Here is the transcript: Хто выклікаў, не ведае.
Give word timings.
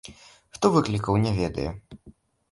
Хто 0.53 0.71
выклікаў, 0.75 1.19
не 1.25 1.33
ведае. 1.39 1.67